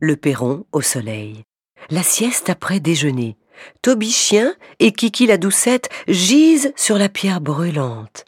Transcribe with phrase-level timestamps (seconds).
[0.00, 1.44] Le perron au soleil.
[1.88, 3.36] La sieste après déjeuner.
[3.80, 8.26] Toby chien et Kiki la doucette gisent sur la pierre brûlante.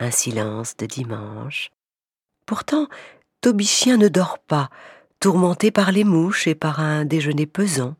[0.00, 1.70] Un silence de dimanche.
[2.46, 2.88] Pourtant,
[3.40, 4.70] Toby chien ne dort pas,
[5.20, 7.94] tourmenté par les mouches et par un déjeuner pesant.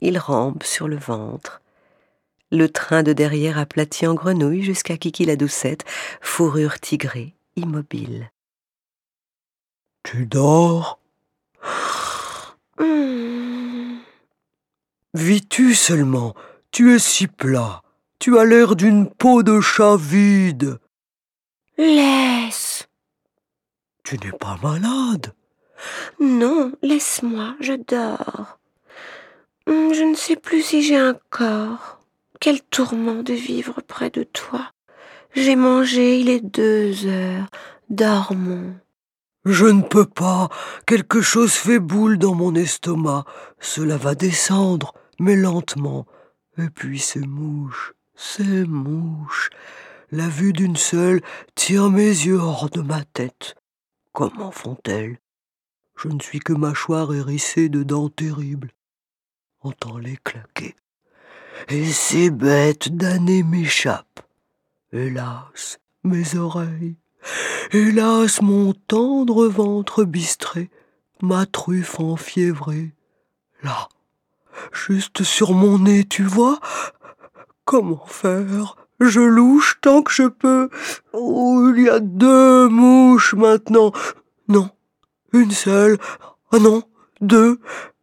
[0.00, 1.60] Il rampe sur le ventre.
[2.52, 5.84] Le train de derrière aplatit en grenouille jusqu'à Kiki la doucette,
[6.20, 8.30] fourrure tigrée, immobile.
[10.04, 10.99] Tu dors?
[15.14, 16.34] Vis-tu seulement?
[16.70, 17.82] Tu es si plat.
[18.18, 20.78] Tu as l'air d'une peau de chat vide.
[21.78, 22.88] Laisse.
[24.04, 25.32] Tu n'es pas malade.
[26.20, 28.58] Non, laisse-moi, je dors.
[29.66, 32.00] Hmm, Je ne sais plus si j'ai un corps.
[32.40, 34.70] Quel tourment de vivre près de toi.
[35.34, 37.46] J'ai mangé, il est deux heures.
[37.88, 38.74] Dormons.
[39.44, 40.48] Je ne peux pas.
[40.86, 43.24] Quelque chose fait boule dans mon estomac.
[43.58, 46.06] Cela va descendre, mais lentement.
[46.58, 49.50] Et puis ces mouches, ces mouches.
[50.10, 51.20] La vue d'une seule
[51.54, 53.54] tire mes yeux hors de ma tête.
[54.12, 55.18] Comment font-elles?
[55.96, 58.72] Je ne suis que mâchoire hérissée de dents terribles.
[59.60, 60.74] Entends-les claquer.
[61.68, 64.26] Et ces bêtes damnées m'échappent.
[64.92, 66.96] Hélas, mes oreilles.
[67.72, 70.70] Hélas, mon tendre ventre bistré,
[71.20, 72.94] ma truffe enfiévrée.
[73.62, 73.88] Là,
[74.72, 76.58] juste sur mon nez, tu vois
[77.64, 78.76] Comment faire?
[79.00, 80.68] Je louche tant que je peux.
[81.12, 83.92] Oh, il y a deux mouches maintenant.
[84.48, 84.70] Non,
[85.32, 85.96] une seule.
[86.52, 86.82] Ah non,
[87.20, 87.60] deux.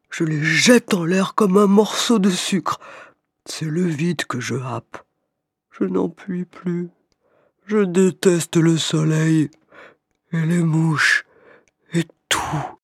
[0.10, 2.80] Je les jette en l'air comme un morceau de sucre.
[3.46, 4.98] C'est le vide que je happe.
[5.72, 6.90] Je n'en puis plus.
[7.68, 9.52] Je déteste le soleil
[10.32, 11.26] et les mouches
[11.94, 12.77] et tout.